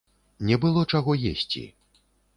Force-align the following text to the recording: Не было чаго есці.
Не 0.49 0.57
было 0.63 0.85
чаго 0.93 1.15
есці. 1.33 1.63